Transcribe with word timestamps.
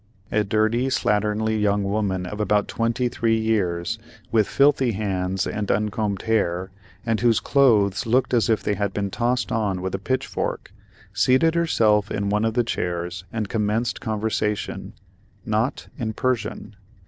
A 0.31 0.43
dirty 0.43 0.87
slatternly 0.87 1.61
young 1.61 1.83
woman 1.83 2.25
of 2.25 2.39
about 2.39 2.67
twenty 2.67 3.07
three 3.07 3.37
years, 3.37 3.99
with 4.31 4.47
filthy 4.47 4.93
hands 4.93 5.45
and 5.45 5.69
uncombed 5.69 6.23
hair, 6.23 6.71
and 7.05 7.19
whose 7.21 7.39
clothes 7.39 8.07
looked 8.07 8.33
as 8.33 8.49
if 8.49 8.63
they 8.63 8.73
had 8.73 8.93
been 8.95 9.11
tossed 9.11 9.51
on 9.51 9.79
with 9.79 9.93
a 9.93 9.99
pitchfork, 9.99 10.73
seated 11.13 11.53
herself 11.53 12.09
in 12.09 12.29
one 12.29 12.45
of 12.45 12.55
the 12.55 12.63
chairs 12.63 13.25
and 13.31 13.47
commenced 13.47 14.01
conversation—not 14.01 15.87
in 15.99 16.13
Persian. 16.13 16.75